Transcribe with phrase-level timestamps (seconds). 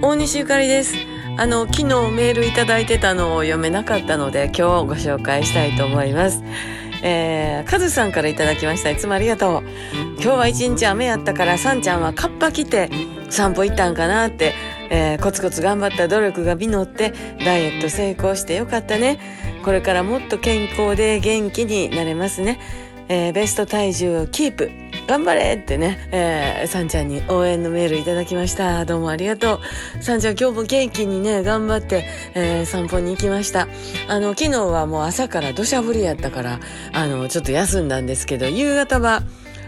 [0.00, 0.94] 大西ゆかりです。
[1.36, 6.42] あの昨日メールいただいてたのを読めなかったので今日ご紹介したいと思います。
[7.02, 8.90] えー、カズさんからいただきました。
[8.90, 9.62] いつもありがとう。
[10.14, 12.90] 今日は一日雨やったからさんちゃんはカッパ着て
[13.28, 14.54] 散歩行ったんかなって
[14.90, 17.12] えー、コツコツ頑張った努力が実って
[17.44, 19.18] ダイエット成功してよかったね。
[19.62, 22.58] これからもっと健康で元気になれますね、
[23.08, 24.87] えー、ベスト体重をキープ。
[25.08, 28.84] 頑張れってね、えー、さんちゃんに応援のメールいただきました。
[28.84, 29.58] どうもありがと
[29.98, 30.02] う。
[30.02, 33.68] さんちゃん今日も元気にね、頑張って、えー、散歩に行きました。
[34.06, 36.60] あの、昨日はもう朝から土砂降りやったから、
[36.92, 39.22] あの、ちょっと休んだんですけど、夕方は、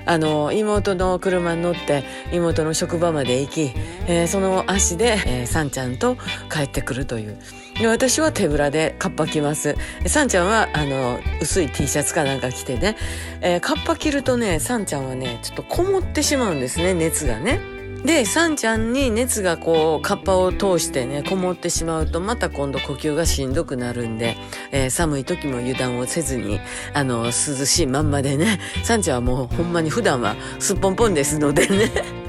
[0.07, 3.73] あの妹の車に乗って妹の職場まで行き、
[4.11, 6.17] えー、その足で、えー、さんちゃんと
[6.53, 7.39] 帰ってくるという。
[7.79, 9.77] で私は手ぶらでカッパ着ます。
[10.07, 12.97] さんちゃんはあの薄い T シャツかなんか着てね、
[13.41, 17.61] えー、カッパ着るとねさんちゃんはねちょっとこもってしまうんですね熱がね。
[18.05, 24.39] で、サンちゃんに熱がこう、カッパを通してね、こもってしまうと、また今度呼吸がしんどくなるんで、
[24.73, 26.61] えー、寒い時も油断をせずに、
[26.95, 32.20] あの、涼しいまんまでね、サンちゃんはもうほんまに普段はすっぽんぽんですのでね、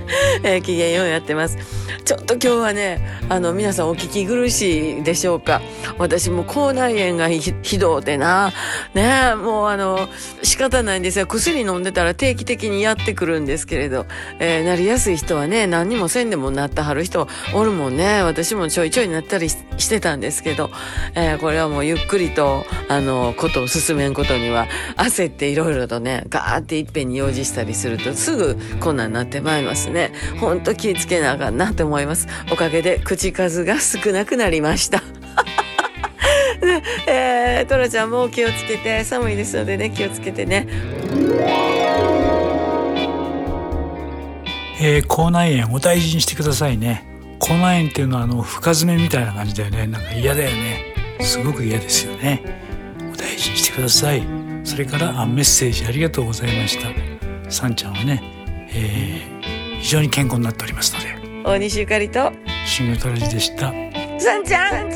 [0.44, 1.58] え、機嫌ようやってます。
[2.06, 5.61] ちょっと今日はね、あの、皆さんお聞き苦しいでしょうか。
[5.97, 8.52] 私も口内炎がひどでな。
[8.94, 10.08] ねもうあの、
[10.44, 11.28] 仕方ないんですよ。
[11.28, 14.06] 薬飲んでたら定期的にやってくるんですけれど、
[14.39, 18.22] えー、なりやすい人はね、何にもせんでもなったはる人おるもんね。
[18.23, 20.69] 私もちょいちょいなったりしてたんですけど、
[21.16, 30.12] えー、これはもうゆっくりと、あの、ことを進めんことには、焦っていろいろとね、ガーっていっぺんに用事したりすると、すぐこんなんなってまいりますね。
[30.39, 32.28] ほんと気つけなあかんなて思います。
[32.52, 35.00] おかげで口数が少なくなりました。
[36.62, 40.68] ね、 えー、トラちゃんも気をつけて、寒いですのでね、気をつけてね。
[44.84, 47.04] えー、口内炎お大事にしてくださいね。
[47.40, 49.88] 口内炎っていうのはあの深爪みたいな感じだよね。
[49.88, 50.94] なんか嫌だよね。
[51.20, 52.44] すごく嫌ですよね。
[53.12, 54.24] お大事にしてください。
[54.64, 56.90] それからあメッセージありがとうございました。
[57.52, 58.22] さんちゃんはね、
[58.74, 61.21] えー、非常に健康になっておりますので。
[61.44, 62.31] 大西ゆかりと。
[62.66, 63.74] しむとりでした。
[64.19, 64.91] さんちゃん。